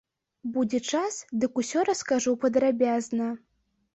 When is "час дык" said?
0.91-1.59